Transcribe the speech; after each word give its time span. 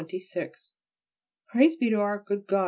_Praise 1.51 1.75
be 1.75 1.91
to 1.91 1.97
our 1.97 2.23
Good 2.25 2.47
God! 2.47 2.59